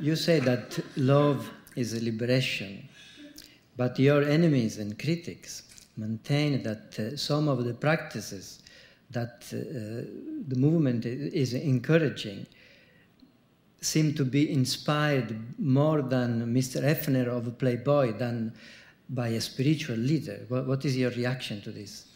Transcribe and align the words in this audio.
you 0.00 0.16
say 0.16 0.40
that 0.40 0.78
love 0.96 1.50
is 1.76 1.94
a 1.94 2.04
liberation, 2.04 2.88
but 3.76 3.98
your 3.98 4.22
enemies 4.22 4.78
and 4.78 4.98
critics 4.98 5.62
maintain 5.96 6.62
that 6.62 6.98
uh, 6.98 7.16
some 7.16 7.48
of 7.48 7.64
the 7.64 7.74
practices 7.74 8.60
that 9.10 9.44
uh, 9.52 10.06
the 10.48 10.56
movement 10.56 11.04
is 11.04 11.52
encouraging 11.52 12.46
seem 13.80 14.14
to 14.14 14.24
be 14.24 14.52
inspired 14.52 15.36
more 15.58 16.02
than 16.02 16.54
Mr. 16.54 16.82
Hefner 16.82 17.26
of 17.28 17.58
Playboy 17.58 18.12
than 18.18 18.52
by 19.08 19.28
a 19.28 19.40
spiritual 19.40 19.96
leader. 19.96 20.44
what, 20.48 20.66
what 20.66 20.84
is 20.84 20.96
your 20.96 21.10
reaction 21.10 21.60
to 21.62 21.72
this? 21.72 22.06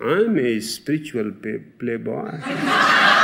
I'm 0.00 0.36
a 0.38 0.60
spiritual 0.60 1.30
play- 1.30 1.64
playboy. 1.78 2.40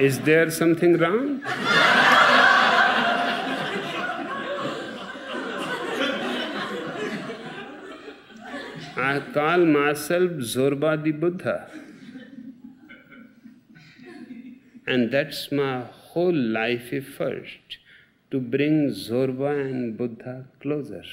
Is 0.00 0.18
there 0.20 0.50
something 0.50 0.96
wrong? 0.96 1.42
I 8.96 9.20
call 9.34 9.66
myself 9.66 10.30
Zorba 10.52 11.02
the 11.02 11.12
Buddha. 11.12 11.70
And 14.86 15.10
that's 15.10 15.52
my 15.52 15.82
whole 15.82 16.34
life 16.34 16.94
effort 16.94 17.76
to 18.30 18.40
bring 18.40 18.88
Zorba 18.88 19.50
and 19.60 19.98
Buddha 19.98 20.46
closer. 20.62 21.04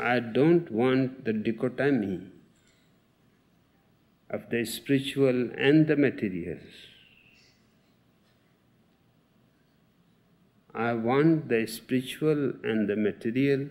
I 0.00 0.20
don't 0.20 0.72
want 0.72 1.26
the 1.26 1.34
dichotomy 1.34 2.20
of 4.34 4.50
the 4.50 4.64
spiritual 4.64 5.50
and 5.56 5.86
the 5.86 5.96
material. 5.96 6.58
I 10.74 10.92
want 10.94 11.48
the 11.48 11.66
spiritual 11.66 12.54
and 12.64 12.88
the 12.88 12.96
material 12.96 13.68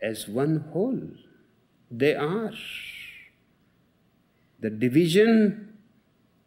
as 0.00 0.28
one 0.28 0.56
whole. 0.72 1.00
They 1.90 2.14
are. 2.14 2.52
The 4.60 4.70
division 4.70 5.78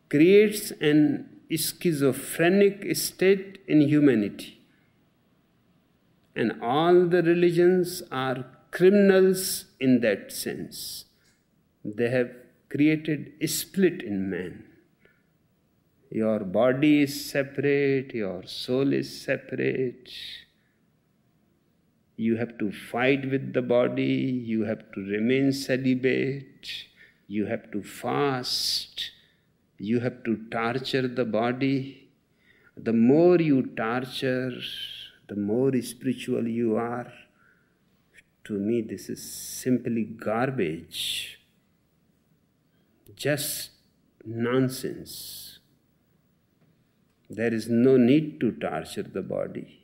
creates 0.10 0.72
an 0.72 1.30
schizophrenic 1.52 2.96
state 2.96 3.60
in 3.68 3.82
humanity. 3.82 4.62
And 6.36 6.62
all 6.62 7.06
the 7.08 7.22
religions 7.22 8.02
are 8.12 8.46
criminals 8.72 9.66
in 9.80 10.00
that 10.02 10.32
sense. 10.32 11.06
They 11.96 12.10
have 12.10 12.32
created 12.70 13.34
a 13.42 13.48
split 13.48 14.04
in 14.04 14.30
man. 14.30 14.64
Your 16.12 16.40
body 16.40 17.04
is 17.04 17.30
separate, 17.30 18.14
your 18.14 18.44
soul 18.46 18.94
is 18.94 19.22
separate. 19.22 20.10
You 22.16 22.36
have 22.38 22.58
to 22.58 22.72
fight 22.72 23.30
with 23.30 23.54
the 23.54 23.62
body, 23.62 24.44
you 24.52 24.64
have 24.64 24.92
to 24.94 25.02
remain 25.02 25.54
celibate, 25.54 26.68
you 27.28 27.46
have 27.46 27.72
to 27.72 27.82
fast, 27.82 29.12
you 29.78 30.00
have 30.02 30.24
to 30.26 30.38
torture 30.52 31.08
the 31.08 31.26
body. 31.26 32.10
The 32.76 32.94
more 32.94 33.38
you 33.38 33.68
torture, 33.78 34.52
the 35.28 35.36
more 35.36 35.72
spiritual 35.82 36.48
you 36.48 36.76
are. 36.76 37.12
To 38.46 38.54
me, 38.54 38.82
this 38.82 39.10
is 39.10 39.22
simply 39.22 40.04
garbage, 40.04 41.39
just 43.16 43.72
nonsense. 44.26 45.60
There 47.30 47.54
is 47.54 47.70
no 47.70 47.98
need 47.98 48.40
to 48.40 48.52
torture 48.52 49.04
the 49.04 49.22
body. 49.22 49.80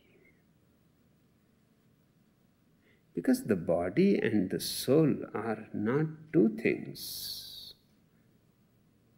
Because 3.14 3.44
the 3.44 3.56
body 3.56 4.18
and 4.18 4.50
the 4.50 4.60
soul 4.60 5.16
are 5.34 5.68
not 5.74 6.08
two 6.34 6.58
things. 6.62 7.74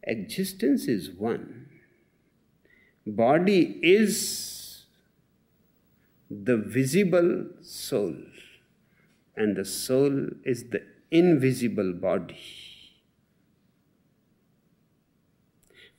Existence 0.02 0.86
is 0.86 1.10
one. 1.10 1.68
Body 3.06 3.78
is 3.82 4.84
the 6.30 6.56
visible 6.56 7.46
soul, 7.62 8.14
and 9.34 9.56
the 9.56 9.64
soul 9.64 10.28
is 10.44 10.64
the 10.70 10.82
invisible 11.10 11.94
body. 11.94 12.67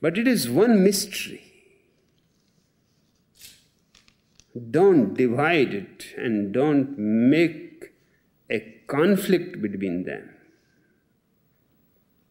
But 0.00 0.16
it 0.16 0.26
is 0.26 0.48
one 0.48 0.82
mystery. 0.82 1.42
Don't 4.70 5.14
divide 5.14 5.74
it 5.74 6.06
and 6.16 6.52
don't 6.52 6.98
make 6.98 7.92
a 8.50 8.60
conflict 8.86 9.60
between 9.62 10.04
them. 10.04 10.30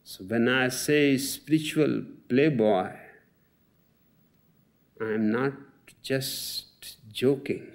So 0.04 0.24
when 0.24 0.50
I 0.50 0.70
say 0.70 1.18
spiritual 1.18 2.04
playboy, 2.28 2.94
I 5.00 5.14
am 5.14 5.32
not 5.32 5.54
just 6.02 6.98
joking. 7.14 7.72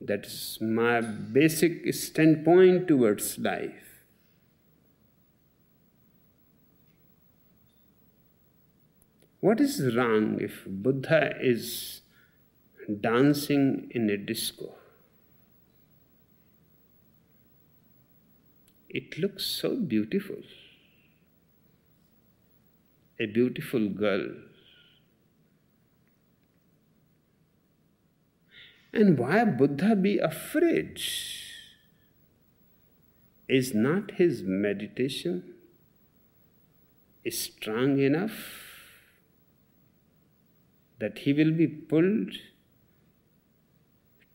That 0.00 0.26
is 0.26 0.58
my 0.60 1.00
basic 1.00 1.92
standpoint 1.94 2.86
towards 2.86 3.38
life. 3.38 3.93
What 9.44 9.60
is 9.60 9.94
wrong 9.94 10.38
if 10.40 10.62
Buddha 10.66 11.34
is 11.38 12.00
dancing 13.02 13.88
in 13.90 14.08
a 14.08 14.16
disco? 14.16 14.72
It 18.88 19.18
looks 19.18 19.44
so 19.44 19.76
beautiful. 19.76 20.38
A 23.20 23.26
beautiful 23.26 23.90
girl. 23.90 24.30
And 28.94 29.18
why 29.18 29.44
Buddha 29.44 29.94
be 29.94 30.16
afraid? 30.16 31.02
Is 33.46 33.74
not 33.74 34.12
his 34.12 34.42
meditation 34.42 35.52
strong 37.28 37.98
enough 37.98 38.63
that 40.98 41.18
he 41.18 41.32
will 41.32 41.52
be 41.52 41.66
pulled 41.66 42.34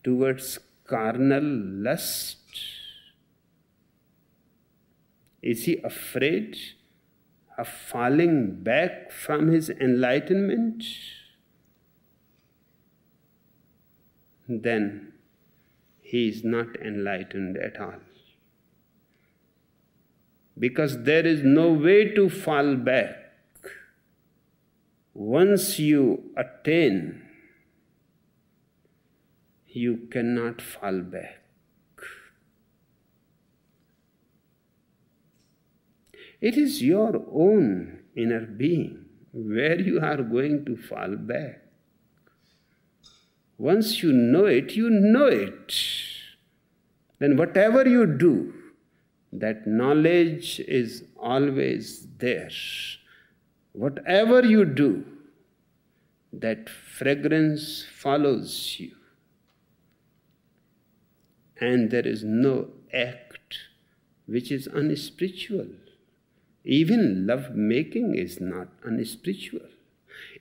towards 0.04 0.58
carnal 0.86 1.42
lust? 1.42 2.38
Is 5.42 5.64
he 5.64 5.78
afraid 5.78 6.56
of 7.56 7.68
falling 7.68 8.62
back 8.62 9.10
from 9.10 9.48
his 9.48 9.70
enlightenment? 9.70 10.84
Then 14.48 15.12
he 16.00 16.28
is 16.28 16.42
not 16.44 16.76
enlightened 16.76 17.56
at 17.56 17.80
all. 17.80 18.00
Because 20.58 21.04
there 21.04 21.26
is 21.26 21.42
no 21.42 21.72
way 21.72 22.12
to 22.14 22.28
fall 22.28 22.74
back. 22.74 23.19
Once 25.12 25.78
you 25.78 26.30
attain, 26.36 27.22
you 29.66 30.08
cannot 30.10 30.62
fall 30.62 31.00
back. 31.00 31.42
It 36.40 36.56
is 36.56 36.82
your 36.82 37.22
own 37.32 38.00
inner 38.16 38.46
being 38.46 39.04
where 39.32 39.78
you 39.78 40.00
are 40.00 40.22
going 40.22 40.64
to 40.64 40.76
fall 40.76 41.16
back. 41.16 41.60
Once 43.58 44.02
you 44.02 44.12
know 44.12 44.46
it, 44.46 44.74
you 44.74 44.88
know 44.88 45.26
it. 45.26 45.74
Then 47.18 47.36
whatever 47.36 47.86
you 47.86 48.06
do, 48.06 48.54
that 49.32 49.66
knowledge 49.66 50.60
is 50.60 51.04
always 51.18 52.06
there. 52.16 52.50
Whatever 53.80 54.44
you 54.44 54.66
do, 54.66 55.06
that 56.34 56.68
fragrance 56.68 57.82
follows 57.90 58.76
you. 58.78 58.94
And 61.58 61.90
there 61.90 62.06
is 62.06 62.22
no 62.22 62.68
act 62.92 63.56
which 64.26 64.52
is 64.52 64.66
unspiritual. 64.66 65.68
Even 66.62 67.26
love 67.26 67.54
making 67.54 68.16
is 68.16 68.38
not 68.38 68.68
unspiritual. 68.84 69.70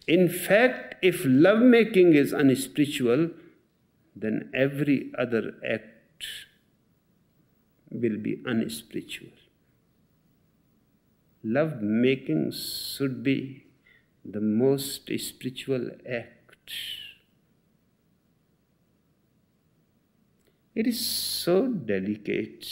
In 0.06 0.28
fact, 0.28 0.96
if 1.02 1.24
love 1.26 1.60
making 1.60 2.16
is 2.16 2.34
unspiritual, 2.34 3.30
then 4.18 4.50
every 4.54 5.14
other 5.18 5.54
act 5.66 6.26
will 7.90 8.18
be 8.18 8.42
unspiritual. 8.46 9.32
Love 11.44 11.82
making 11.82 12.52
should 12.52 13.24
be 13.24 13.66
the 14.26 14.42
most 14.42 15.10
spiritual 15.18 15.90
act. 16.10 16.74
It 20.76 20.86
is 20.86 21.06
so 21.06 21.68
delicate, 21.68 22.66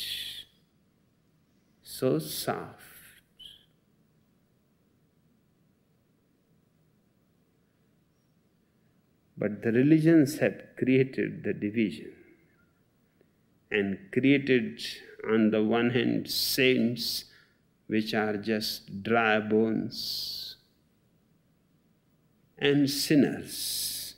so 1.82 2.20
soft. 2.20 2.82
But 9.38 9.62
the 9.62 9.72
religions 9.72 10.40
have 10.40 10.62
created 10.78 11.44
the 11.44 11.54
division 11.54 12.14
and 13.72 13.98
created, 14.12 14.82
on 15.30 15.52
the 15.52 15.64
one 15.64 15.92
hand, 15.92 16.30
saints 16.30 17.26
which 17.88 18.14
are 18.14 18.38
just 18.38 19.04
dry 19.04 19.40
bones 19.40 20.56
and 22.58 22.90
sinners. 22.90 24.16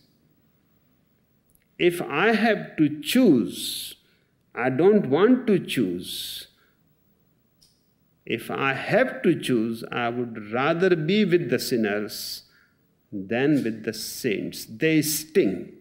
If 1.77 2.01
I 2.01 2.33
have 2.33 2.75
to 2.77 3.01
choose, 3.01 3.95
I 4.53 4.69
don't 4.69 5.09
want 5.09 5.47
to 5.47 5.59
choose. 5.59 6.47
If 8.25 8.51
I 8.51 8.73
have 8.73 9.21
to 9.23 9.39
choose, 9.39 9.83
I 9.91 10.09
would 10.09 10.51
rather 10.51 10.95
be 10.95 11.25
with 11.25 11.49
the 11.49 11.59
sinners 11.59 12.43
than 13.11 13.63
with 13.63 13.83
the 13.85 13.93
saints. 13.93 14.65
They 14.65 15.01
stink. 15.01 15.73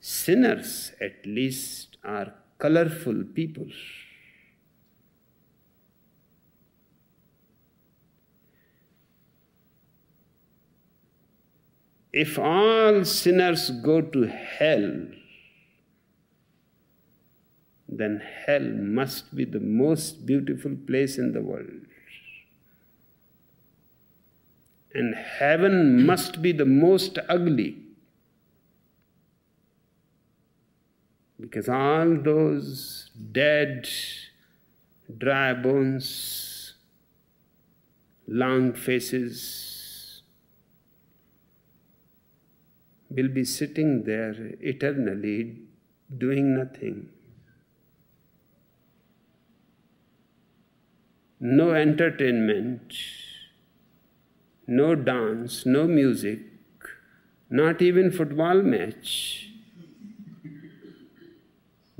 Sinners, 0.00 0.92
at 1.00 1.24
least, 1.24 1.96
are 2.04 2.34
colorful 2.60 3.24
people. 3.34 3.66
If 12.12 12.38
all 12.38 13.04
sinners 13.04 13.70
go 13.70 14.00
to 14.00 14.26
hell, 14.26 15.06
then 17.88 18.22
hell 18.46 18.62
must 18.62 19.34
be 19.34 19.44
the 19.44 19.60
most 19.60 20.26
beautiful 20.26 20.76
place 20.86 21.18
in 21.18 21.32
the 21.32 21.40
world. 21.40 21.86
And 24.92 25.14
heaven 25.14 26.04
must 26.04 26.42
be 26.42 26.52
the 26.52 26.64
most 26.64 27.18
ugly. 27.28 27.76
Because 31.50 31.68
all 31.68 32.16
those 32.22 33.10
dead, 33.32 33.88
dry 35.18 35.52
bones, 35.52 36.74
long 38.28 38.72
faces, 38.72 40.22
will 43.08 43.26
be 43.26 43.44
sitting 43.44 44.04
there 44.04 44.36
eternally 44.60 45.62
doing 46.16 46.54
nothing. 46.54 47.08
No 51.40 51.72
entertainment, 51.72 52.94
no 54.68 54.94
dance, 54.94 55.66
no 55.66 55.88
music, 55.88 56.42
not 57.48 57.82
even 57.82 58.12
football 58.12 58.62
match, 58.62 59.49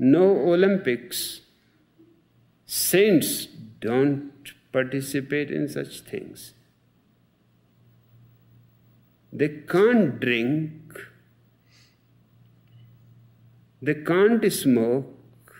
no 0.01 0.23
Olympics. 0.51 1.41
Saints 2.65 3.45
don't 3.79 4.31
participate 4.71 5.51
in 5.51 5.67
such 5.69 5.99
things. 6.01 6.53
They 9.31 9.49
can't 9.73 10.19
drink, 10.19 10.99
they 13.81 13.93
can't 13.93 14.51
smoke. 14.51 15.55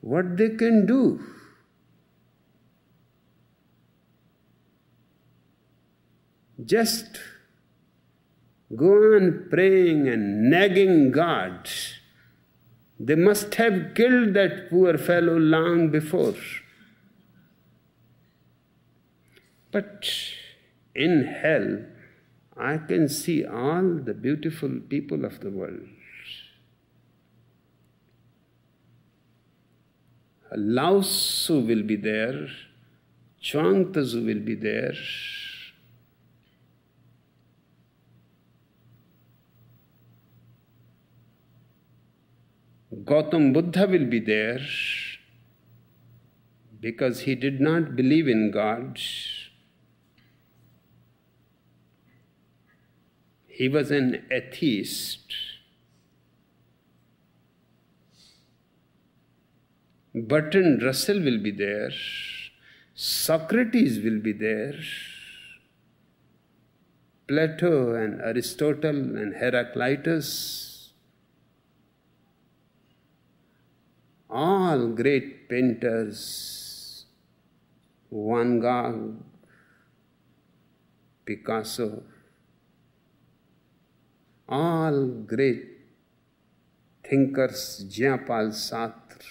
What 0.00 0.36
they 0.36 0.50
can 0.50 0.86
do? 0.86 1.20
Just 6.64 7.20
go 8.76 9.16
on 9.16 9.46
praying 9.50 10.08
and 10.08 10.50
nagging 10.50 11.10
God. 11.10 11.68
They 13.00 13.14
must 13.14 13.54
have 13.54 13.94
killed 13.94 14.34
that 14.34 14.68
poor 14.70 14.98
fellow 14.98 15.38
long 15.38 15.90
before. 15.90 16.34
But 19.70 20.10
in 20.94 21.24
hell, 21.24 21.84
I 22.56 22.78
can 22.78 23.08
see 23.08 23.44
all 23.44 24.00
the 24.04 24.14
beautiful 24.14 24.80
people 24.88 25.24
of 25.24 25.40
the 25.40 25.50
world. 25.50 25.88
Lao 30.56 31.02
Tzu 31.02 31.60
will 31.60 31.82
be 31.82 31.96
there, 31.96 32.48
Chuang 33.40 33.92
Tzu 33.92 34.24
will 34.24 34.40
be 34.40 34.54
there. 34.54 34.94
Gautam 42.94 43.52
Buddha 43.52 43.86
will 43.86 44.06
be 44.06 44.18
there 44.18 44.60
because 46.80 47.20
he 47.20 47.34
did 47.34 47.60
not 47.60 47.94
believe 47.94 48.26
in 48.28 48.50
God. 48.50 48.98
He 53.46 53.68
was 53.68 53.90
an 53.90 54.24
atheist. 54.30 55.34
Bertrand 60.14 60.82
Russell 60.82 61.20
will 61.20 61.38
be 61.38 61.50
there. 61.50 61.90
Socrates 62.94 64.02
will 64.02 64.18
be 64.20 64.32
there. 64.32 64.74
Plato 67.26 67.94
and 67.94 68.20
Aristotle 68.22 69.16
and 69.16 69.34
Heraclitus. 69.36 70.77
All 74.30 74.88
great 74.88 75.48
painters, 75.48 77.06
Van 78.10 78.60
Gogh, 78.60 79.16
Picasso, 81.24 82.02
all 84.48 85.06
great 85.26 85.64
thinkers, 87.02 87.84
Jean-Paul 87.88 88.48
Sartre, 88.48 89.24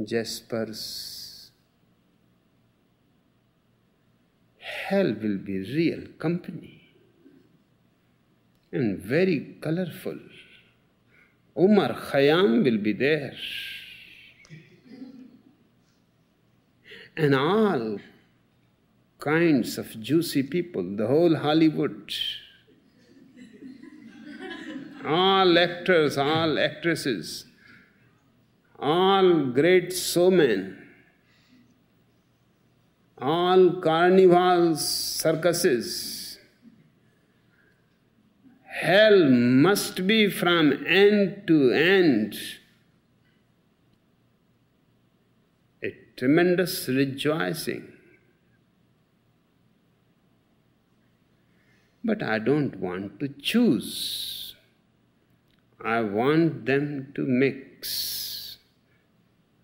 Jaspers. 0.00 1.50
Hell 4.58 5.14
will 5.22 5.38
be 5.38 5.58
real 5.76 6.06
company 6.18 6.88
and 8.72 8.98
very 8.98 9.58
colorful. 9.60 10.18
Omar 11.58 11.92
Khayyam 11.94 12.64
will 12.64 12.78
be 12.78 12.92
there. 12.92 13.34
And 17.16 17.34
all 17.34 17.98
kinds 19.18 19.76
of 19.76 20.00
juicy 20.00 20.44
people, 20.44 20.84
the 20.96 21.08
whole 21.08 21.34
Hollywood 21.34 22.12
all 25.08 25.58
actors, 25.58 26.18
all 26.18 26.58
actresses, 26.58 27.46
all 28.78 29.46
great 29.46 29.96
showmen, 29.96 30.76
all 33.16 33.80
carnivals, 33.80 34.86
circuses. 34.86 36.17
Hell 38.80 39.28
must 39.28 40.06
be 40.06 40.30
from 40.30 40.86
end 40.86 41.48
to 41.48 41.72
end 41.72 42.36
a 45.82 45.92
tremendous 46.16 46.86
rejoicing. 46.86 47.92
But 52.04 52.22
I 52.22 52.38
don't 52.38 52.76
want 52.76 53.18
to 53.18 53.28
choose. 53.28 54.54
I 55.84 56.02
want 56.02 56.66
them 56.66 57.12
to 57.16 57.22
mix. 57.22 58.58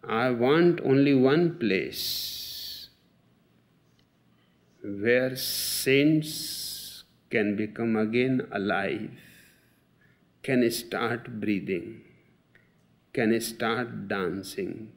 I 0.03 0.31
want 0.31 0.81
only 0.81 1.15
one 1.15 1.57
place 1.61 2.89
where 4.83 5.37
saints 5.37 6.64
can 7.35 7.57
become 7.57 7.97
again 7.97 8.47
alive, 8.53 9.11
can 10.43 10.71
start 10.71 11.41
breathing, 11.41 12.03
can 13.13 13.41
start 13.41 14.07
dancing, 14.07 14.93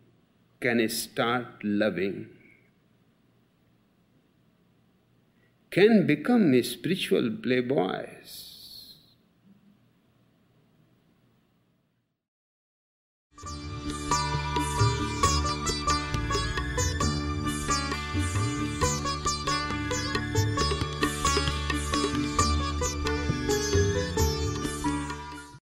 can 0.60 0.88
start 0.88 1.48
loving, 1.63 2.27
can 5.72 6.06
become 6.06 6.46
spiritual 6.62 7.32
playboys 7.48 8.57